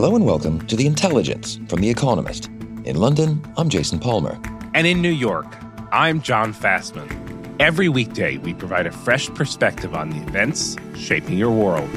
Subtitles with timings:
[0.00, 2.46] Hello and welcome to The Intelligence from The Economist.
[2.84, 4.38] In London, I'm Jason Palmer.
[4.72, 5.52] And in New York,
[5.90, 7.10] I'm John Fasman.
[7.58, 11.90] Every weekday, we provide a fresh perspective on the events shaping your world.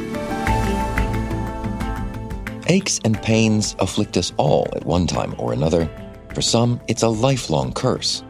[2.66, 5.88] Aches and pains afflict us all at one time or another.
[6.34, 8.24] For some, it's a lifelong curse.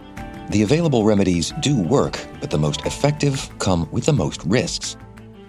[0.50, 4.98] The available remedies do work, but the most effective come with the most risks.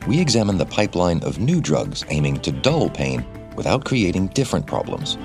[0.07, 5.17] We examine the pipeline of new drugs aiming to dull pain without creating different problems.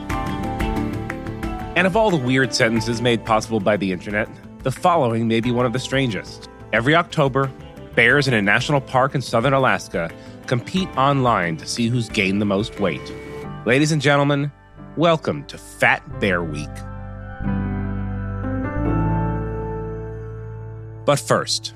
[1.75, 4.27] And of all the weird sentences made possible by the internet,
[4.63, 6.49] the following may be one of the strangest.
[6.73, 7.51] Every October,
[7.95, 10.11] bears in a national park in southern Alaska
[10.45, 13.13] compete online to see who's gained the most weight.
[13.65, 14.51] Ladies and gentlemen,
[14.95, 16.69] welcome to Fat Bear Week.
[21.05, 21.73] But first,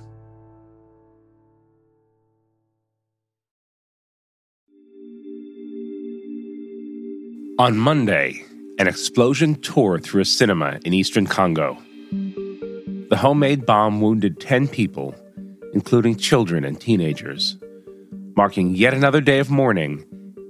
[7.61, 8.43] on Monday,
[8.79, 11.77] an explosion tore through a cinema in eastern Congo.
[13.11, 15.13] The homemade bomb wounded 10 people,
[15.71, 17.59] including children and teenagers,
[18.35, 20.03] marking yet another day of mourning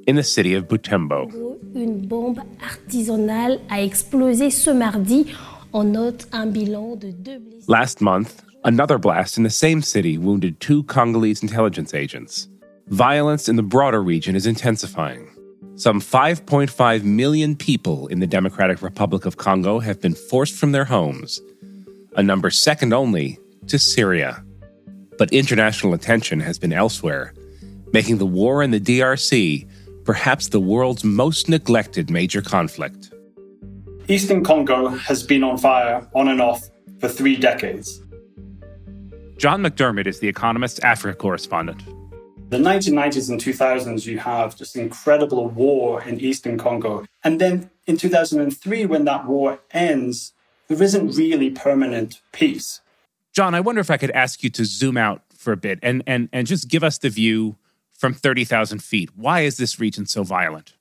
[0.07, 1.29] in the city of Butembo.
[1.75, 5.35] Une bombe artisanale a explosé ce mardi.
[5.73, 7.67] On note un bilan de deux blessés.
[7.67, 12.47] Last month, another blast in the same city wounded two Congolese intelligence agents.
[12.87, 15.30] Violence in the broader region is intensifying.
[15.81, 20.85] Some 5.5 million people in the Democratic Republic of Congo have been forced from their
[20.85, 21.41] homes,
[22.15, 24.45] a number second only to Syria.
[25.17, 27.33] But international attention has been elsewhere,
[27.93, 29.67] making the war in the DRC
[30.05, 33.11] perhaps the world's most neglected major conflict.
[34.07, 36.61] Eastern Congo has been on fire on and off
[36.99, 38.03] for three decades.
[39.37, 41.81] John McDermott is The Economist's Africa correspondent.
[42.51, 47.05] The 1990s and 2000s, you have just incredible war in Eastern Congo.
[47.23, 50.33] And then in 2003, when that war ends,
[50.67, 52.81] there isn't really permanent peace.
[53.31, 56.03] John, I wonder if I could ask you to zoom out for a bit and,
[56.05, 57.55] and, and just give us the view
[57.93, 59.11] from 30,000 feet.
[59.15, 60.73] Why is this region so violent?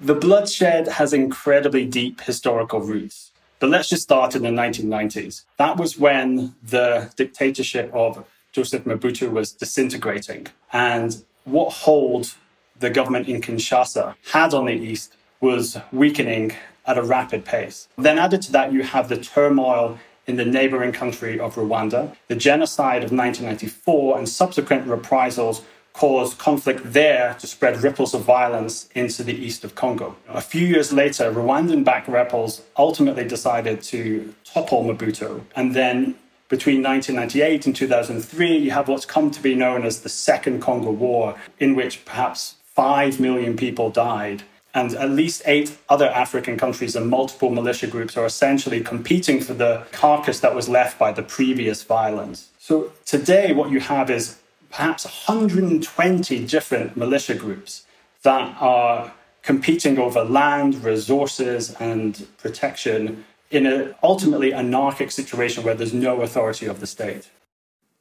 [0.00, 3.32] The bloodshed has incredibly deep historical roots.
[3.58, 5.42] But let's just start in the 1990s.
[5.56, 10.46] That was when the dictatorship of Joseph Mobutu was disintegrating.
[10.72, 12.34] And what hold
[12.78, 16.52] the government in Kinshasa had on the East was weakening
[16.86, 17.88] at a rapid pace.
[17.98, 22.36] Then, added to that, you have the turmoil in the neighboring country of Rwanda, the
[22.36, 25.62] genocide of 1994, and subsequent reprisals
[25.94, 30.14] caused conflict there to spread ripples of violence into the east of Congo.
[30.28, 35.42] A few years later, Rwandan backed rebels ultimately decided to topple Mobutu.
[35.56, 36.14] And then
[36.48, 40.90] between 1998 and 2003, you have what's come to be known as the Second Congo
[40.90, 44.42] War, in which perhaps 5 million people died.
[44.74, 49.54] And at least eight other African countries and multiple militia groups are essentially competing for
[49.54, 52.50] the carcass that was left by the previous violence.
[52.58, 54.38] So today, what you have is
[54.70, 57.84] perhaps 120 different militia groups
[58.22, 65.94] that are competing over land, resources, and protection in an ultimately anarchic situation where there's
[65.94, 67.30] no authority of the state.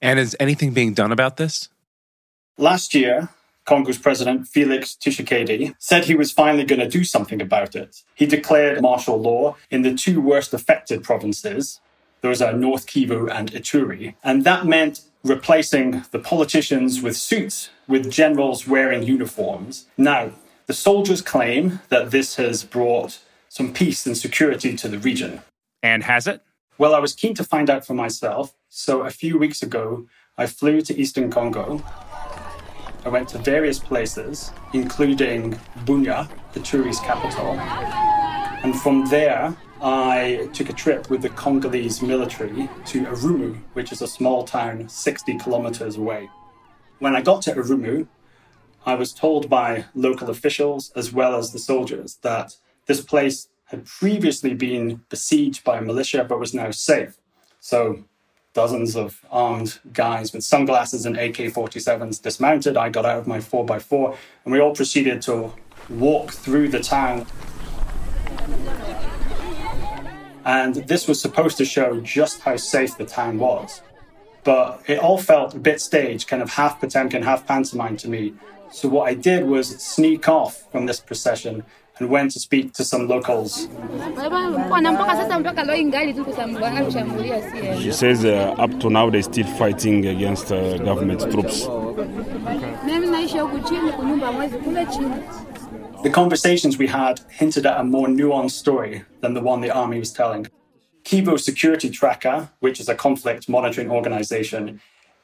[0.02, 1.69] And is anything being done about this?
[2.58, 3.30] Last year,
[3.66, 8.03] Congo's president, Felix Tshisekedi, said he was finally going to do something about it.
[8.16, 11.80] He declared martial law in the two worst affected provinces.
[12.22, 14.16] Those are North Kivu and Ituri.
[14.24, 19.86] And that meant replacing the politicians with suits with generals wearing uniforms.
[19.98, 20.31] Now,
[20.66, 23.19] the soldiers claim that this has brought
[23.50, 25.42] some peace and security to the region.
[25.82, 26.42] And has it?
[26.78, 28.54] Well, I was keen to find out for myself.
[28.70, 30.08] So a few weeks ago,
[30.38, 31.84] I flew to Eastern Congo.
[33.06, 37.54] I went to various places, including Bunia, the Ituri's capital.
[38.64, 44.02] And from there, I took a trip with the Congolese military to Arumu, which is
[44.02, 46.30] a small town 60 kilometers away.
[47.00, 48.08] When I got to Arumu,
[48.86, 52.56] I was told by local officials as well as the soldiers that
[52.88, 57.18] this place had previously been besieged by militia but was now safe.
[57.60, 58.04] So
[58.54, 62.75] dozens of armed guys with sunglasses and AK 47s dismounted.
[62.75, 65.54] I got out of my 4x4 and we all proceeded to
[65.89, 67.28] walk through the town.
[70.45, 73.81] And this was supposed to show just how safe the town was.
[74.45, 78.34] But it all felt a bit staged, kind of half Potemkin, half pantomime to me.
[78.72, 81.63] So what I did was sneak off from this procession
[82.00, 83.68] and went to speak to some locals.
[87.82, 91.66] She says uh, up to now they're still fighting against uh, government troops.
[96.04, 100.00] The conversations we had hinted at a more nuanced story than the one the army
[100.00, 100.48] was telling.
[101.04, 104.82] Kivu Security Tracker, which is a conflict monitoring organization,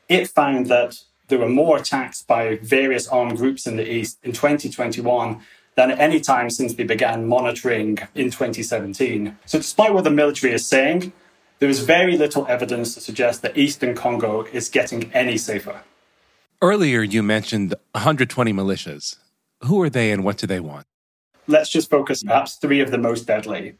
[0.09, 4.31] it found that there were more attacks by various armed groups in the East in
[4.31, 5.41] 2021
[5.75, 9.37] than at any time since they began monitoring in 2017.
[9.45, 11.13] So, despite what the military is saying,
[11.59, 15.81] there is very little evidence to suggest that Eastern Congo is getting any safer.
[16.61, 19.17] Earlier, you mentioned 120 militias.
[19.63, 20.85] Who are they and what do they want?
[21.47, 23.75] Let's just focus perhaps three of the most deadly.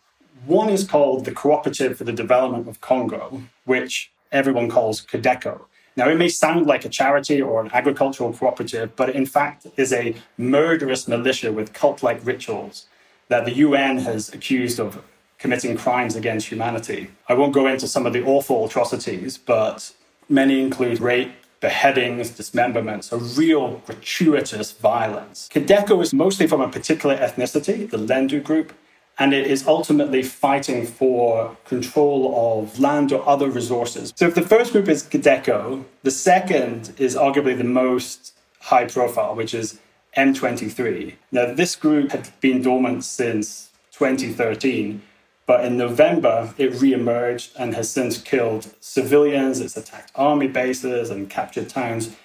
[0.46, 5.62] One is called the Cooperative for the Development of Congo, which everyone calls CODECO.
[5.96, 9.94] Now, it may sound like a charity or an agricultural cooperative, but in fact is
[9.94, 12.88] a murderous militia with cult like rituals
[13.28, 15.04] that the UN has accused of
[15.38, 17.10] committing crimes against humanity.
[17.28, 19.92] I won't go into some of the awful atrocities, but
[20.30, 25.50] many include rape, beheadings, dismemberments, a real gratuitous violence.
[25.52, 28.74] CODECO is mostly from a particular ethnicity, the Lendu group,
[29.20, 34.12] and it is ultimately fighting for control of land or other resources.
[34.16, 39.36] So if the first group is CODECO, the second is arguably the most high profile,
[39.36, 39.80] which is
[40.18, 41.16] M23.
[41.32, 45.02] Now, this group had been dormant since 2013,
[45.46, 51.30] but in November it re-emerged and has since killed civilians, it's attacked army bases and
[51.30, 52.16] captured towns.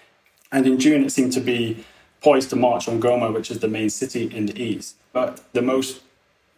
[0.50, 1.84] And in June, it seemed to be
[2.22, 4.96] poised to march on Goma, which is the main city in the east.
[5.12, 6.00] But the most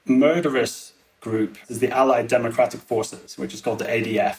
[0.04, 4.38] murderous group is the Allied Democratic Forces, which is called the ADF.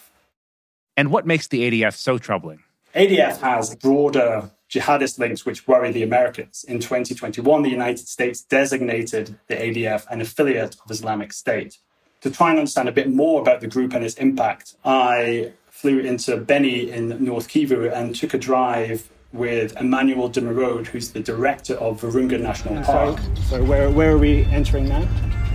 [0.98, 2.64] And what makes the ADF so troubling?
[2.96, 6.66] ADF has broader jihadist links which worry the Americans.
[6.68, 11.78] In 2021, the United States designated the ADF an affiliate of Islamic State.
[12.22, 16.00] To try and understand a bit more about the group and its impact, I flew
[16.00, 21.22] into Beni in North Kivu and took a drive with Emmanuel de Merode, who's the
[21.22, 23.20] director of Virunga National Park.
[23.50, 25.08] So, where, where are we entering now?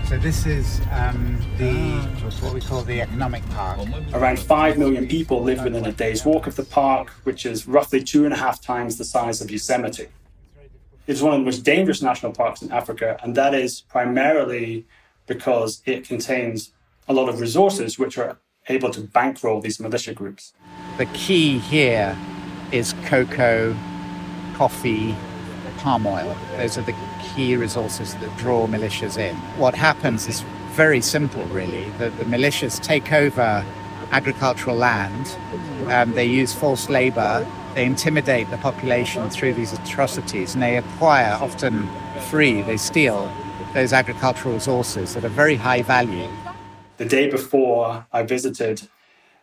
[0.08, 1.73] So this is um, the
[2.41, 3.81] what we call the economic park.
[4.12, 8.05] Around five million people live within a day's walk of the park, which is roughly
[8.05, 10.06] two and a half times the size of Yosemite.
[11.08, 14.87] It's one of the most dangerous national parks in Africa, and that is primarily
[15.26, 16.73] because it contains
[17.08, 18.38] a lot of resources which are
[18.69, 20.53] able to bankroll these militia groups.
[20.99, 22.17] The key here
[22.70, 23.76] is cocoa,
[24.55, 25.17] coffee,
[25.79, 26.37] palm oil.
[26.56, 26.94] Those are the
[27.37, 29.37] key resources that draw militias in.
[29.59, 30.41] What happens is
[30.73, 31.85] very simple, really.
[31.99, 33.65] The, the militias take over
[34.11, 35.37] agricultural land,
[35.88, 41.35] um, they use forced labor, they intimidate the population through these atrocities, and they acquire,
[41.41, 41.88] often
[42.31, 43.31] free, they steal
[43.75, 46.29] those agricultural resources that are very high value.
[46.97, 48.89] The day before I visited,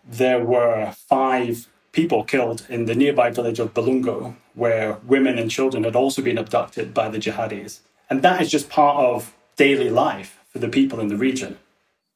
[0.04, 5.84] there were five people killed in the nearby village of Balungo, where women and children
[5.84, 7.82] had also been abducted by the jihadis.
[8.14, 11.58] And that is just part of daily life for the people in the region.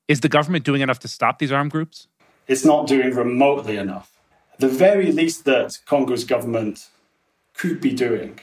[0.08, 2.08] Is the government doing enough to stop these armed groups?
[2.48, 4.12] It's not doing remotely enough.
[4.60, 6.90] The very least that Congo's government
[7.56, 8.40] could be doing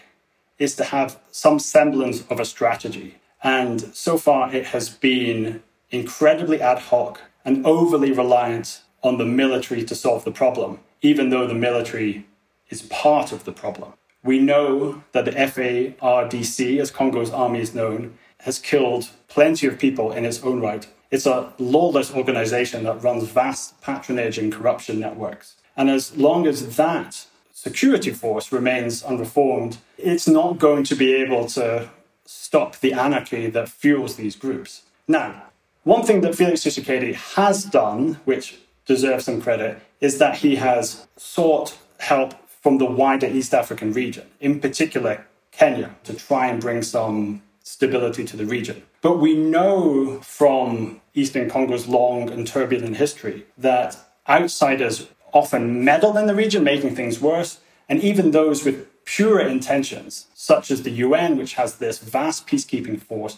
[0.59, 3.19] is to have some semblance of a strategy.
[3.45, 9.85] And so far, it has been incredibly ad hoc and overly reliant on the military
[9.85, 12.27] to solve the problem even though the military
[12.69, 13.93] is part of the problem.
[14.25, 20.13] We know that the FARDC, as Congo's army is known, has killed plenty of people
[20.13, 20.87] in its own right.
[21.11, 25.57] It's a lawless organization that runs vast patronage and corruption networks.
[25.77, 31.47] And as long as that security force remains unreformed, it's not going to be able
[31.49, 31.91] to
[32.25, 34.83] stop the anarchy that fuels these groups.
[35.07, 35.45] Now,
[35.83, 41.07] one thing that Felix Tshisekedi has done, which deserves some credit, is that he has
[41.17, 46.81] sought help from the wider East African region, in particular Kenya, to try and bring
[46.81, 48.83] some stability to the region.
[49.03, 56.27] But we know from Eastern Congo's long and turbulent history that outsiders often meddle in
[56.27, 61.37] the region, making things worse, and even those with pure intentions, such as the UN,
[61.37, 63.37] which has this vast peacekeeping force,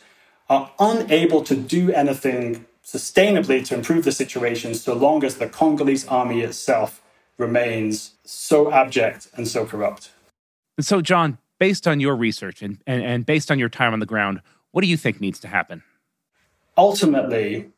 [0.48, 6.06] are unable to do anything sustainably to improve the situation so long as the Congolese
[6.06, 7.02] army itself
[7.38, 10.10] remains so abject and so corrupt.
[10.76, 14.00] And so, John, based on your research and, and, and based on your time on
[14.00, 14.40] the ground,
[14.72, 15.82] what do you think needs to happen?
[16.76, 17.70] Ultimately,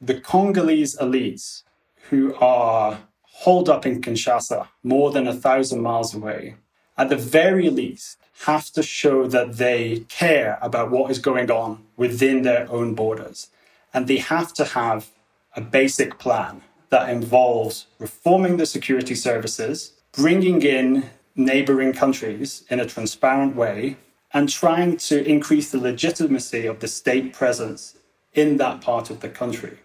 [0.00, 1.64] the Congolese elites
[2.10, 6.56] who are holed up in Kinshasa, more than a thousand miles away,
[6.96, 11.84] at the very least, have to show that they care about what is going on
[11.96, 13.48] within their own borders.
[13.92, 15.08] And they have to have
[15.56, 22.86] a basic plan that involves reforming the security services, bringing in neighboring countries in a
[22.86, 23.96] transparent way,
[24.32, 27.96] and trying to increase the legitimacy of the state presence
[28.32, 29.78] in that part of the country.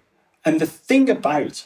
[0.43, 1.65] And the thing about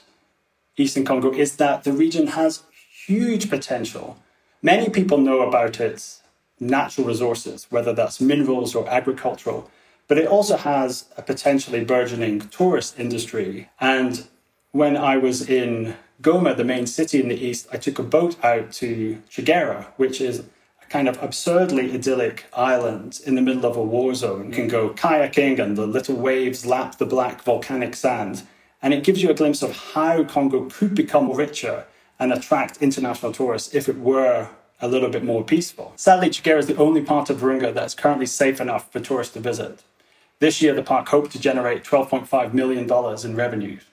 [0.76, 2.64] Eastern Congo is that the region has
[3.06, 4.18] huge potential.
[4.62, 6.22] Many people know about its
[6.60, 9.72] natural resources, whether that's minerals or agricultural,
[10.08, 13.70] but it also has a potentially burgeoning tourist industry.
[13.80, 14.28] And
[14.78, 18.36] when I was in Goma, the main city in the east, I took a boat
[18.46, 20.42] out to Tchegera, which is
[20.84, 24.50] a kind of absurdly idyllic island in the middle of a war zone.
[24.50, 28.44] You can go kayaking and the little waves lap the black volcanic sand.
[28.80, 31.86] And it gives you a glimpse of how Congo could become richer
[32.20, 34.48] and attract international tourists if it were
[34.80, 35.94] a little bit more peaceful.
[35.96, 39.40] Sadly, Tchegera is the only part of Virunga that's currently safe enough for tourists to
[39.40, 39.82] visit.
[40.38, 42.88] This year, the park hoped to generate $12.5 million
[43.26, 43.87] in revenues.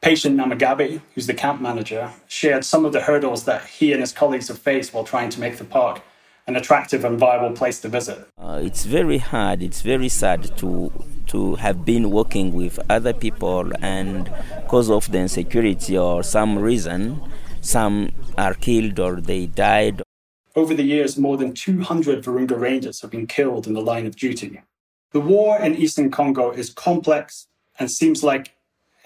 [0.00, 4.12] Patient Namagabe, who's the camp manager, shared some of the hurdles that he and his
[4.12, 6.02] colleagues have faced while trying to make the park
[6.46, 8.26] an attractive and viable place to visit.
[8.38, 10.92] Uh, it's very hard, it's very sad to
[11.26, 14.30] to have been working with other people and
[14.62, 17.20] because of the insecurity or some reason
[17.60, 20.00] some are killed or they died.
[20.56, 24.16] Over the years, more than 200 Virunga Rangers have been killed in the line of
[24.16, 24.62] duty.
[25.12, 27.46] The war in eastern Congo is complex
[27.78, 28.54] and seems like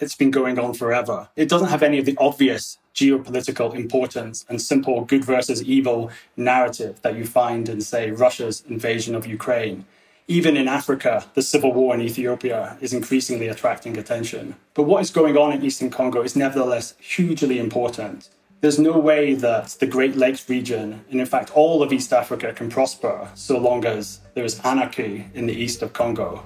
[0.03, 1.29] it's been going on forever.
[1.37, 7.01] It doesn't have any of the obvious geopolitical importance and simple good versus evil narrative
[7.03, 9.87] that you find in, say, Russia's invasion of Ukraine.
[10.29, 14.57] Even in Africa, the civil war in Ethiopia is increasingly attracting attention.
[14.75, 18.29] But what is going on in Eastern Congo is nevertheless hugely important.
[18.61, 22.53] There's no way that the Great Lakes region, and in fact all of East Africa,
[22.53, 26.45] can prosper so long as there is anarchy in the east of Congo.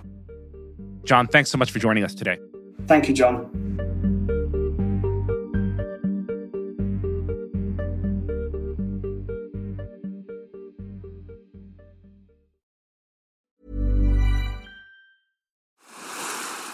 [1.05, 2.39] John, thanks so much for joining us today.
[2.87, 3.51] Thank you, John.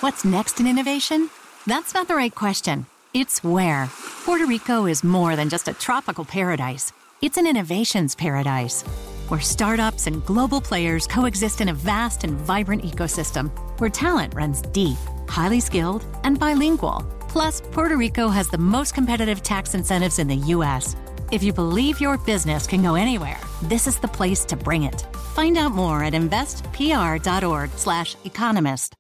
[0.01, 1.31] What's next in innovation?
[1.67, 2.87] That's not the right question.
[3.15, 3.89] It's where.
[4.25, 6.93] Puerto Rico is more than just a tropical paradise,
[7.23, 8.83] it's an innovations paradise
[9.29, 14.61] where startups and global players coexist in a vast and vibrant ecosystem where talent runs
[14.61, 17.07] deep, highly skilled, and bilingual.
[17.29, 20.97] Plus, Puerto Rico has the most competitive tax incentives in the U.S.
[21.31, 25.01] If you believe your business can go anywhere, this is the place to bring it.
[25.35, 28.95] Find out more at investpr.org/economist.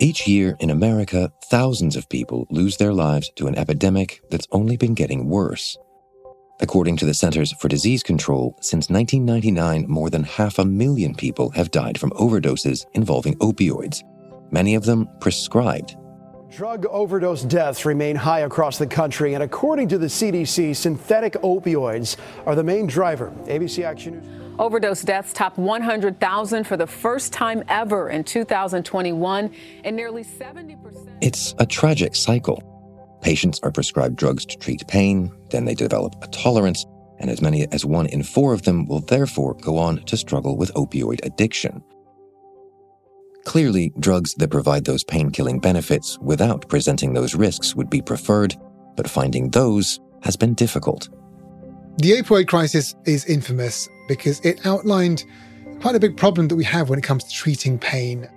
[0.00, 4.76] Each year in America, thousands of people lose their lives to an epidemic that's only
[4.76, 5.76] been getting worse.
[6.60, 11.50] According to the Centers for Disease Control, since 1999, more than half a million people
[11.50, 14.02] have died from overdoses involving opioids,
[14.50, 15.96] many of them prescribed.
[16.50, 22.16] Drug overdose deaths remain high across the country, and according to the CDC, synthetic opioids
[22.44, 23.32] are the main driver.
[23.44, 24.56] ABC Action News.
[24.58, 29.50] Overdose deaths topped 100,000 for the first time ever in 2021,
[29.84, 31.18] and nearly 70%.
[31.20, 32.77] It's a tragic cycle.
[33.20, 36.86] Patients are prescribed drugs to treat pain, then they develop a tolerance,
[37.18, 40.56] and as many as one in four of them will therefore go on to struggle
[40.56, 41.82] with opioid addiction.
[43.44, 48.54] Clearly, drugs that provide those pain killing benefits without presenting those risks would be preferred,
[48.96, 51.08] but finding those has been difficult.
[51.98, 55.24] The opioid crisis is infamous because it outlined
[55.80, 58.28] quite a big problem that we have when it comes to treating pain.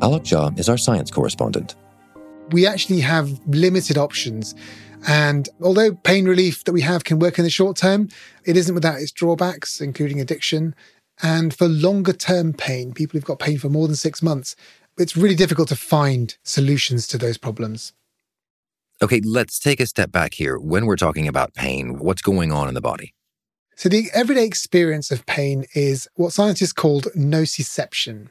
[0.00, 1.76] Alok Jha is our science correspondent.
[2.50, 4.54] We actually have limited options.
[5.06, 8.08] And although pain relief that we have can work in the short term,
[8.44, 10.74] it isn't without its drawbacks, including addiction.
[11.22, 14.56] And for longer term pain, people who've got pain for more than six months,
[14.98, 17.92] it's really difficult to find solutions to those problems.
[19.00, 20.58] Okay, let's take a step back here.
[20.58, 23.14] When we're talking about pain, what's going on in the body?
[23.74, 28.28] So, the everyday experience of pain is what scientists called nociception.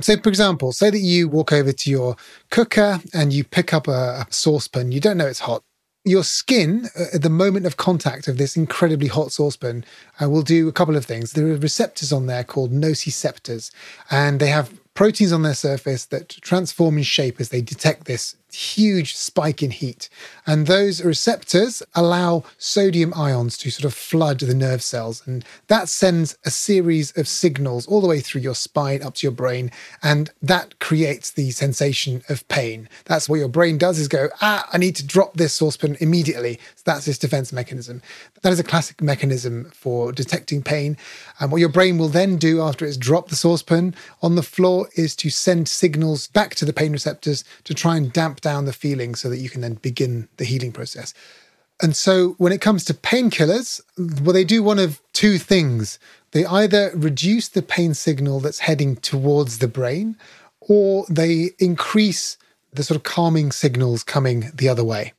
[0.00, 2.16] So, for example, say that you walk over to your
[2.50, 5.62] cooker and you pick up a, a saucepan, you don't know it's hot.
[6.04, 9.84] Your skin, uh, at the moment of contact of this incredibly hot saucepan,
[10.20, 11.32] uh, will do a couple of things.
[11.32, 13.70] There are receptors on there called nociceptors,
[14.10, 18.36] and they have proteins on their surface that transform in shape as they detect this
[18.54, 20.08] huge spike in heat.
[20.46, 25.22] And those receptors allow sodium ions to sort of flood the nerve cells.
[25.26, 29.26] And that sends a series of signals all the way through your spine up to
[29.26, 29.70] your brain.
[30.02, 32.88] And that creates the sensation of pain.
[33.06, 36.58] That's what your brain does is go, ah, I need to drop this saucepan immediately.
[36.76, 38.02] So that's its defense mechanism.
[38.42, 40.96] That is a classic mechanism for detecting pain.
[41.40, 44.88] And what your brain will then do after it's dropped the saucepan on the floor
[44.94, 48.72] is to send signals back to the pain receptors to try and damp down the
[48.72, 51.12] feeling so that you can then begin the healing process.
[51.82, 53.80] And so when it comes to painkillers,
[54.22, 55.98] well, they do one of two things.
[56.30, 60.16] They either reduce the pain signal that's heading towards the brain,
[60.60, 62.38] or they increase
[62.72, 65.12] the sort of calming signals coming the other way.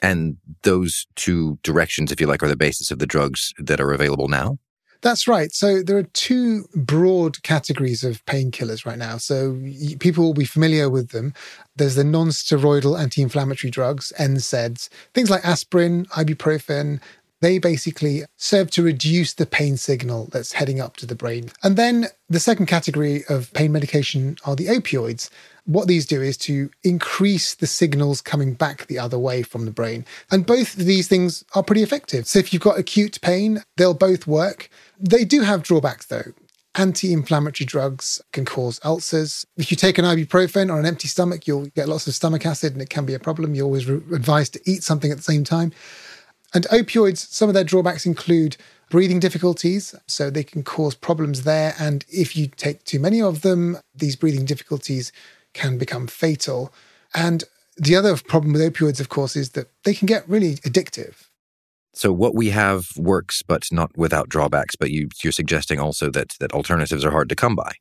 [0.00, 3.92] And those two directions, if you like, are the basis of the drugs that are
[3.92, 4.58] available now?
[5.00, 5.52] That's right.
[5.52, 9.16] So there are two broad categories of painkillers right now.
[9.18, 9.60] So
[10.00, 11.34] people will be familiar with them.
[11.76, 17.00] There's the non-steroidal anti-inflammatory drugs, NSAIDs, things like aspirin, ibuprofen.
[17.40, 21.50] They basically serve to reduce the pain signal that's heading up to the brain.
[21.62, 25.30] And then the second category of pain medication are the opioids
[25.68, 29.70] what these do is to increase the signals coming back the other way from the
[29.70, 30.06] brain.
[30.30, 32.26] And both of these things are pretty effective.
[32.26, 34.70] So if you've got acute pain, they'll both work.
[34.98, 36.32] They do have drawbacks though.
[36.74, 39.44] Anti inflammatory drugs can cause ulcers.
[39.56, 42.72] If you take an ibuprofen on an empty stomach, you'll get lots of stomach acid
[42.72, 43.54] and it can be a problem.
[43.54, 45.72] You're always re- advised to eat something at the same time.
[46.54, 48.56] And opioids, some of their drawbacks include
[48.90, 49.94] breathing difficulties.
[50.06, 51.74] So they can cause problems there.
[51.78, 55.12] And if you take too many of them, these breathing difficulties
[55.54, 56.72] can become fatal.
[57.14, 57.44] And
[57.76, 61.27] the other problem with opioids, of course, is that they can get really addictive.
[61.94, 64.76] So what we have works, but not without drawbacks.
[64.76, 67.72] But you, you're suggesting also that that alternatives are hard to come by.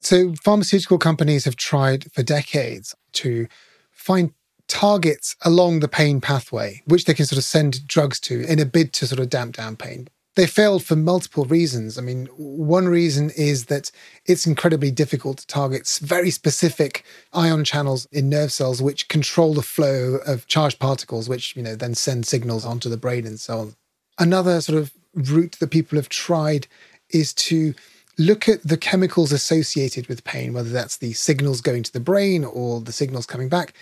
[0.00, 3.46] So pharmaceutical companies have tried for decades to
[3.90, 4.32] find
[4.68, 8.66] targets along the pain pathway, which they can sort of send drugs to in a
[8.66, 11.98] bid to sort of damp down pain they failed for multiple reasons.
[11.98, 13.90] I mean, one reason is that
[14.26, 19.62] it's incredibly difficult to target very specific ion channels in nerve cells which control the
[19.62, 23.58] flow of charged particles, which, you know, then send signals onto the brain and so
[23.58, 23.76] on.
[24.18, 26.66] Another sort of route that people have tried
[27.10, 27.74] is to
[28.18, 32.44] look at the chemicals associated with pain, whether that's the signals going to the brain
[32.44, 33.72] or the signals coming back,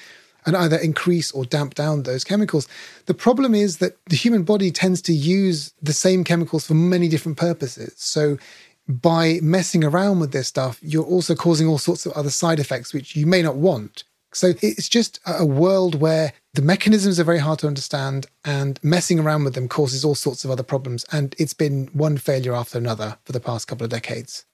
[0.46, 2.68] and either increase or damp down those chemicals.
[3.07, 7.09] The problem is that the human body tends to use the same chemicals for many
[7.09, 7.94] different purposes.
[7.96, 8.38] So
[8.87, 12.92] by messing around with this stuff, you're also causing all sorts of other side effects
[12.92, 14.04] which you may not want.
[14.35, 19.20] So it's just a world where the mechanisms are very hard to understand and messing
[19.20, 21.07] around with them causes all sorts of other problems.
[21.12, 24.44] And it's been one failure after another for the past couple of decades.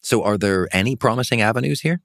[0.00, 2.00] So, are there any promising avenues here?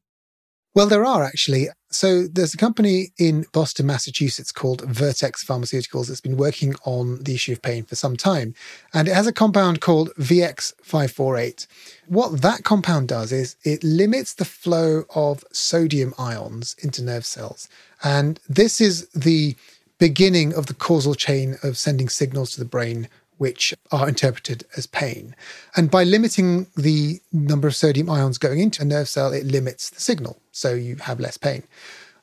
[0.75, 1.69] Well, there are actually.
[1.89, 7.33] So there's a company in Boston, Massachusetts called Vertex Pharmaceuticals that's been working on the
[7.33, 8.53] issue of pain for some time.
[8.93, 11.67] And it has a compound called VX548.
[12.07, 17.69] What that compound does is it limits the flow of sodium ions into nerve cells.
[18.03, 19.55] And this is the
[19.97, 23.07] beginning of the causal chain of sending signals to the brain
[23.37, 25.35] which are interpreted as pain.
[25.75, 29.89] And by limiting the number of sodium ions going into a nerve cell, it limits
[29.89, 31.63] the signal, so you have less pain.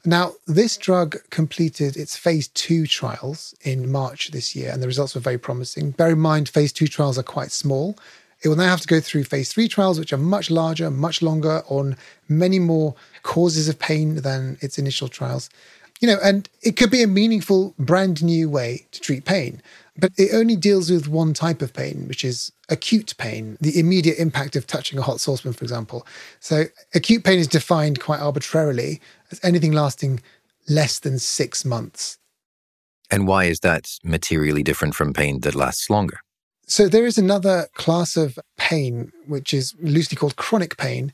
[0.04, 5.14] Now, this drug completed its phase two trials in March this year, and the results
[5.14, 5.92] were very promising.
[5.92, 7.96] Bear in mind, phase two trials are quite small.
[8.42, 11.22] It will now have to go through phase three trials, which are much larger, much
[11.22, 11.96] longer, on
[12.28, 15.48] many more causes of pain than its initial trials.
[16.02, 19.62] You know, and it could be a meaningful, brand new way to treat pain.
[19.96, 24.18] But it only deals with one type of pain, which is acute pain, the immediate
[24.18, 26.04] impact of touching a hot saucepan, for example.
[26.40, 30.20] So acute pain is defined quite arbitrarily as anything lasting
[30.68, 32.18] less than six months.
[33.08, 36.18] And why is that materially different from pain that lasts longer?
[36.66, 41.12] So there is another class of pain, which is loosely called chronic pain,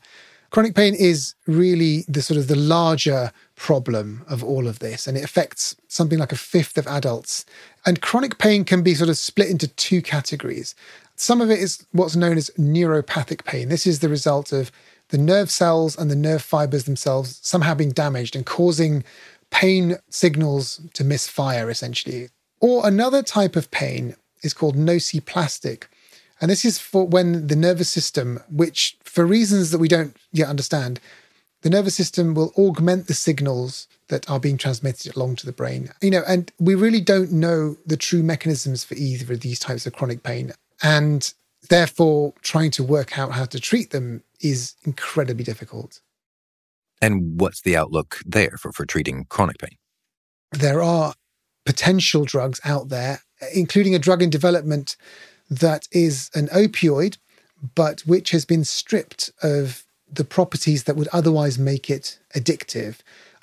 [0.51, 5.17] Chronic pain is really the sort of the larger problem of all of this, and
[5.17, 7.45] it affects something like a fifth of adults.
[7.85, 10.73] And chronic pain can be sort of split into two categories.
[11.17, 13.67] Some of it is what's known as neuropathic pain.
[13.67, 14.71] This is the result of
[15.09, 19.03] the nerve cells and the nerve fibers themselves somehow being damaged and causing
[19.51, 22.29] pain signals to misfire, essentially.
[22.61, 25.83] Or another type of pain is called nociplastic,
[26.39, 30.47] and this is for when the nervous system, which for reasons that we don't yet
[30.47, 31.01] understand,
[31.61, 35.91] the nervous system will augment the signals that are being transmitted along to the brain.
[36.01, 39.85] You know, and we really don't know the true mechanisms for either of these types
[39.85, 40.53] of chronic pain.
[40.81, 41.31] And
[41.67, 46.01] Therefore, trying to work out how to treat them is incredibly difficult.
[47.01, 49.77] And what's the outlook there for, for treating chronic pain?
[50.51, 51.15] There are
[51.65, 53.21] potential drugs out there,
[53.53, 54.95] including a drug in development
[55.49, 57.17] that is an opioid,
[57.75, 62.97] but which has been stripped of the properties that would otherwise make it addictive.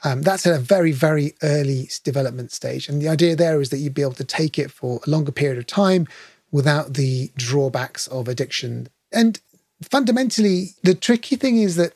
[0.04, 2.88] Um, that's at a very, very early development stage.
[2.88, 5.32] And the idea there is that you'd be able to take it for a longer
[5.32, 6.06] period of time
[6.52, 8.88] without the drawbacks of addiction.
[9.12, 9.40] And
[9.82, 11.94] fundamentally, the tricky thing is that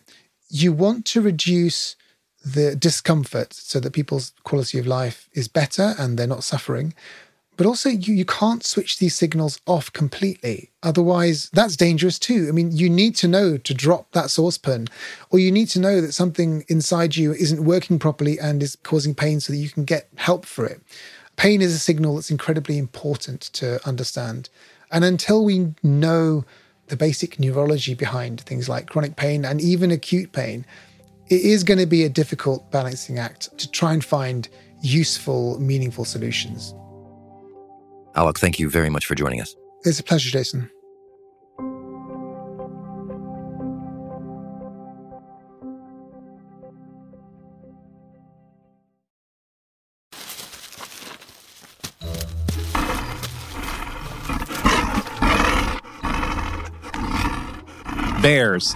[0.48, 1.96] you want to reduce
[2.44, 6.94] the discomfort so that people's quality of life is better and they're not suffering.
[7.60, 10.70] But also, you, you can't switch these signals off completely.
[10.82, 12.46] Otherwise, that's dangerous too.
[12.48, 14.88] I mean, you need to know to drop that saucepan,
[15.28, 19.14] or you need to know that something inside you isn't working properly and is causing
[19.14, 20.80] pain so that you can get help for it.
[21.36, 24.48] Pain is a signal that's incredibly important to understand.
[24.90, 26.46] And until we know
[26.86, 30.64] the basic neurology behind things like chronic pain and even acute pain,
[31.28, 34.48] it is going to be a difficult balancing act to try and find
[34.80, 36.72] useful, meaningful solutions.
[38.16, 39.54] Alok, thank you very much for joining us.
[39.84, 40.70] It's a pleasure, Jason.
[58.20, 58.74] Bears,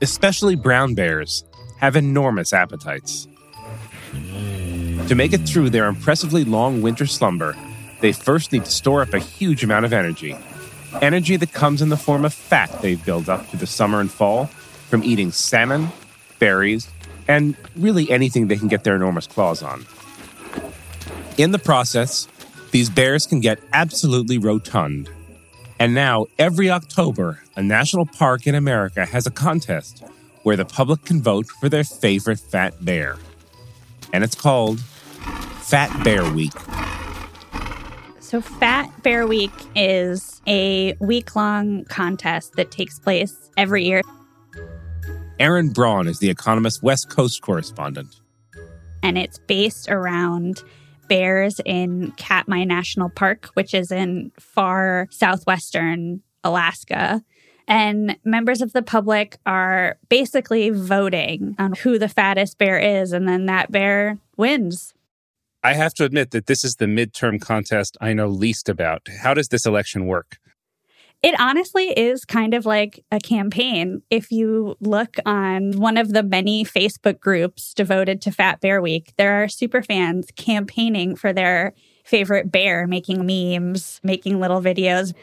[0.00, 1.44] especially brown bears,
[1.78, 3.28] have enormous appetites.
[5.08, 7.54] To make it through their impressively long winter slumber,
[8.02, 10.36] they first need to store up a huge amount of energy.
[11.00, 14.10] Energy that comes in the form of fat they've built up through the summer and
[14.10, 14.46] fall
[14.90, 15.88] from eating salmon,
[16.38, 16.90] berries,
[17.28, 19.86] and really anything they can get their enormous claws on.
[21.38, 22.28] In the process,
[22.72, 25.08] these bears can get absolutely rotund.
[25.78, 30.04] And now, every October, a national park in America has a contest
[30.42, 33.16] where the public can vote for their favorite fat bear.
[34.12, 36.52] And it's called Fat Bear Week.
[38.32, 44.00] So, Fat Bear Week is a week long contest that takes place every year.
[45.38, 48.08] Erin Braun is the Economist West Coast correspondent.
[49.02, 50.62] And it's based around
[51.08, 57.22] bears in Katmai National Park, which is in far southwestern Alaska.
[57.68, 63.28] And members of the public are basically voting on who the fattest bear is, and
[63.28, 64.94] then that bear wins.
[65.64, 69.06] I have to admit that this is the midterm contest I know least about.
[69.22, 70.38] How does this election work?
[71.22, 74.02] It honestly is kind of like a campaign.
[74.10, 79.12] If you look on one of the many Facebook groups devoted to Fat Bear Week,
[79.18, 85.14] there are super fans campaigning for their favorite bear, making memes, making little videos.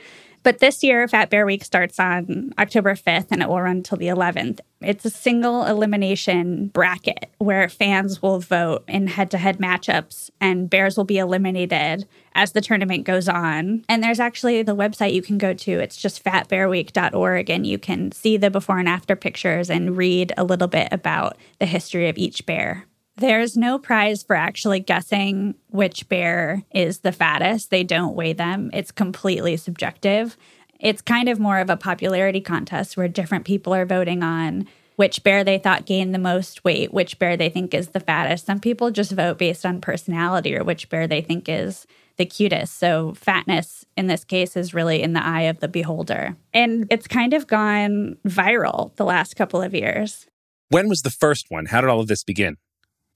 [0.43, 3.97] But this year, Fat Bear Week starts on October 5th and it will run until
[3.97, 4.59] the 11th.
[4.81, 10.69] It's a single elimination bracket where fans will vote in head to head matchups and
[10.69, 13.83] bears will be eliminated as the tournament goes on.
[13.89, 15.71] And there's actually the website you can go to.
[15.71, 20.45] It's just fatbearweek.org and you can see the before and after pictures and read a
[20.45, 22.85] little bit about the history of each bear.
[23.19, 27.69] There's no prize for actually guessing which bear is the fattest.
[27.69, 30.37] They don't weigh them, it's completely subjective.
[30.79, 35.21] It's kind of more of a popularity contest where different people are voting on which
[35.23, 38.45] bear they thought gained the most weight, which bear they think is the fattest.
[38.45, 42.77] Some people just vote based on personality or which bear they think is the cutest.
[42.77, 46.37] So, fatness in this case is really in the eye of the beholder.
[46.53, 50.27] And it's kind of gone viral the last couple of years.
[50.69, 51.65] When was the first one?
[51.65, 52.55] How did all of this begin?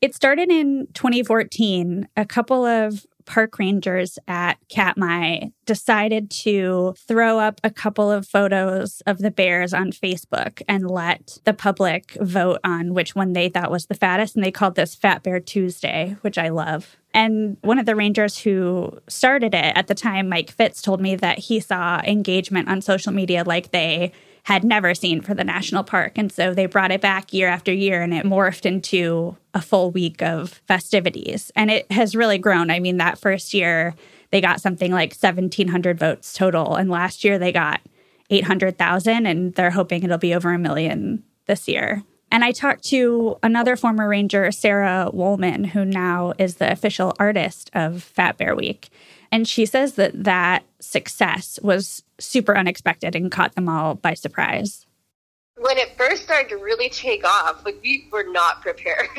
[0.03, 2.09] It started in 2014.
[2.17, 9.01] A couple of park rangers at Katmai decided to throw up a couple of photos
[9.07, 13.71] of the bears on Facebook and let the public vote on which one they thought
[13.71, 14.35] was the fattest.
[14.35, 16.97] And they called this Fat Bear Tuesday, which I love.
[17.13, 21.15] And one of the rangers who started it at the time, Mike Fitz, told me
[21.15, 24.11] that he saw engagement on social media like they
[24.43, 26.13] had never seen for the national park.
[26.17, 29.91] And so they brought it back year after year and it morphed into a full
[29.91, 31.51] week of festivities.
[31.55, 32.69] And it has really grown.
[32.69, 33.95] I mean, that first year,
[34.31, 36.75] they got something like 1,700 votes total.
[36.75, 37.81] And last year, they got
[38.29, 42.03] 800,000, and they're hoping it'll be over a million this year.
[42.31, 47.69] And I talked to another former ranger, Sarah Woolman, who now is the official artist
[47.75, 48.89] of Fat Bear Week.
[49.33, 54.85] And she says that that success was super unexpected and caught them all by surprise.
[55.57, 59.07] When it first started to really take off, like we were not prepared.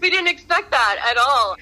[0.00, 1.56] we didn't expect that at all.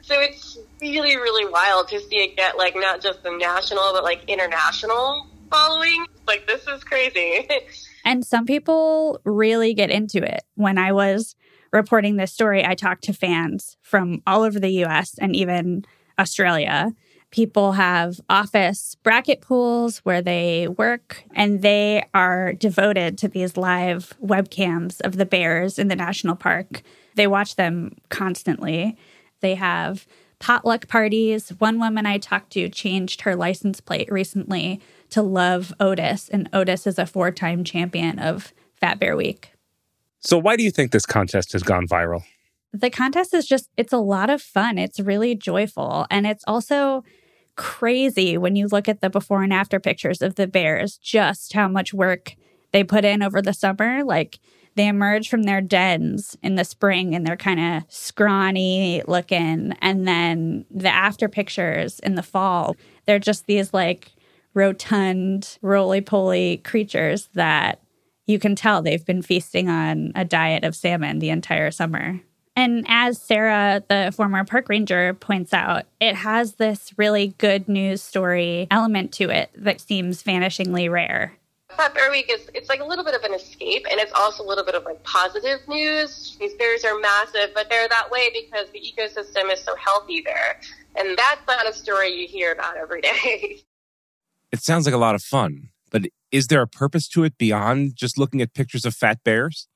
[0.00, 4.02] So it's really, really wild to see it get like not just the national, but
[4.02, 6.06] like international following.
[6.26, 7.46] Like, this is crazy.
[8.06, 10.44] and some people really get into it.
[10.54, 11.36] When I was
[11.70, 15.84] reporting this story, I talked to fans from all over the US and even
[16.18, 16.92] Australia.
[17.30, 24.14] People have office bracket pools where they work, and they are devoted to these live
[24.24, 26.82] webcams of the bears in the national park.
[27.16, 28.96] They watch them constantly.
[29.40, 30.06] They have
[30.38, 31.50] potluck parties.
[31.58, 36.86] One woman I talked to changed her license plate recently to love Otis, and Otis
[36.86, 39.52] is a four time champion of Fat Bear Week.
[40.20, 42.22] So, why do you think this contest has gone viral?
[42.72, 44.78] The contest is just, it's a lot of fun.
[44.78, 46.06] It's really joyful.
[46.10, 47.02] And it's also
[47.56, 51.68] crazy when you look at the before and after pictures of the bears, just how
[51.68, 52.34] much work
[52.72, 54.04] they put in over the summer.
[54.04, 54.38] Like,
[54.78, 59.72] they emerge from their dens in the spring and they're kind of scrawny looking.
[59.80, 64.12] And then the after pictures in the fall, they're just these like
[64.54, 67.80] rotund, roly poly creatures that
[68.26, 72.20] you can tell they've been feasting on a diet of salmon the entire summer.
[72.58, 78.02] And as Sarah, the former park ranger, points out, it has this really good news
[78.02, 81.34] story element to it that seems vanishingly rare.
[81.76, 84.42] Fat Bear Week is it's like a little bit of an escape, and it's also
[84.42, 86.36] a little bit of like positive news.
[86.40, 90.58] These bears are massive, but they're that way because the ecosystem is so healthy there,
[90.96, 93.60] and that's not a story you hear about every day.
[94.50, 97.96] It sounds like a lot of fun, but is there a purpose to it beyond
[97.96, 99.68] just looking at pictures of fat bears?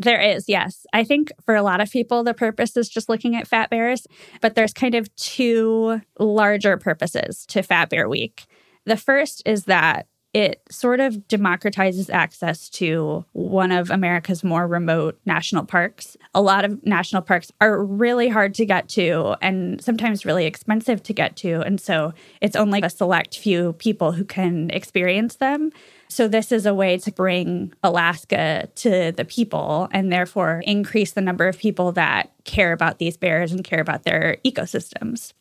[0.00, 0.86] There is, yes.
[0.94, 4.06] I think for a lot of people, the purpose is just looking at Fat Bears,
[4.40, 8.46] but there's kind of two larger purposes to Fat Bear Week.
[8.86, 15.18] The first is that it sort of democratizes access to one of America's more remote
[15.26, 16.16] national parks.
[16.34, 21.02] A lot of national parks are really hard to get to and sometimes really expensive
[21.02, 21.60] to get to.
[21.60, 25.72] And so it's only a select few people who can experience them.
[26.10, 31.20] So, this is a way to bring Alaska to the people and therefore increase the
[31.20, 35.32] number of people that care about these bears and care about their ecosystems.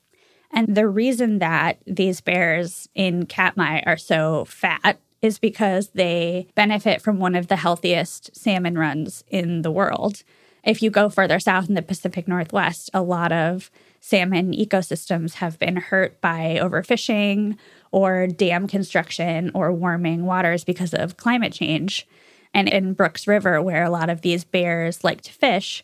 [0.51, 7.01] And the reason that these bears in Katmai are so fat is because they benefit
[7.01, 10.23] from one of the healthiest salmon runs in the world.
[10.63, 15.58] If you go further south in the Pacific Northwest, a lot of salmon ecosystems have
[15.58, 17.58] been hurt by overfishing
[17.91, 22.08] or dam construction or warming waters because of climate change.
[22.54, 25.84] And in Brooks River, where a lot of these bears like to fish,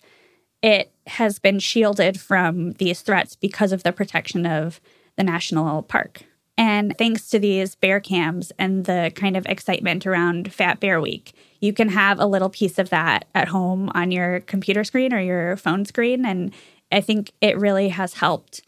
[0.62, 4.82] it has been shielded from these threats because of the protection of
[5.16, 6.24] the national park.
[6.58, 11.34] And thanks to these bear cams and the kind of excitement around Fat Bear Week,
[11.60, 15.20] you can have a little piece of that at home on your computer screen or
[15.20, 16.26] your phone screen.
[16.26, 16.54] And
[16.92, 18.62] I think it really has helped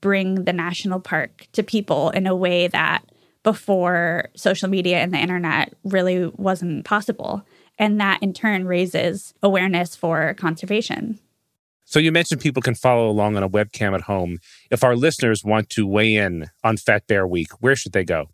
[0.00, 3.04] bring the national park to people in a way that
[3.42, 7.44] before social media and the internet really wasn't possible.
[7.78, 11.18] And that in turn raises awareness for conservation.
[11.84, 14.38] So you mentioned people can follow along on a webcam at home.
[14.70, 18.26] If our listeners want to weigh in on Fat Bear Week, where should they go?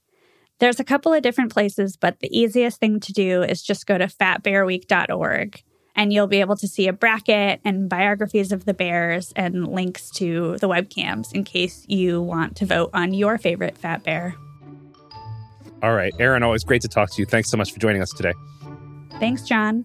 [0.58, 3.98] There's a couple of different places, but the easiest thing to do is just go
[3.98, 5.62] to fatbearweek.org
[5.96, 10.10] and you'll be able to see a bracket and biographies of the bears and links
[10.10, 14.34] to the webcams in case you want to vote on your favorite fat bear.
[15.82, 16.14] All right.
[16.18, 17.26] Erin, always great to talk to you.
[17.26, 18.32] Thanks so much for joining us today.
[19.20, 19.84] Thanks, John.